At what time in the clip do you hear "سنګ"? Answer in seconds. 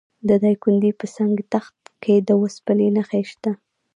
1.15-1.35